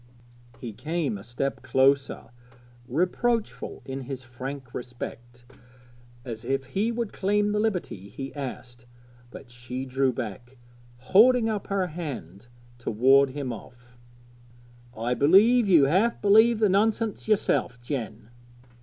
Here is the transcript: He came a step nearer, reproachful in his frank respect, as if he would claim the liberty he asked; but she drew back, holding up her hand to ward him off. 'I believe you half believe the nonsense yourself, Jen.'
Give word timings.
He 0.59 0.73
came 0.73 1.15
a 1.15 1.23
step 1.23 1.61
nearer, 1.75 2.31
reproachful 2.87 3.83
in 3.85 3.99
his 4.01 4.23
frank 4.23 4.73
respect, 4.73 5.45
as 6.25 6.43
if 6.43 6.63
he 6.63 6.91
would 6.91 7.13
claim 7.13 7.51
the 7.51 7.59
liberty 7.59 8.09
he 8.09 8.33
asked; 8.33 8.87
but 9.29 9.51
she 9.51 9.85
drew 9.85 10.11
back, 10.11 10.57
holding 10.97 11.47
up 11.49 11.67
her 11.67 11.85
hand 11.85 12.47
to 12.79 12.89
ward 12.89 13.29
him 13.29 13.53
off. 13.53 13.95
'I 14.97 15.13
believe 15.13 15.67
you 15.67 15.83
half 15.83 16.19
believe 16.19 16.57
the 16.57 16.67
nonsense 16.67 17.27
yourself, 17.27 17.79
Jen.' 17.79 18.29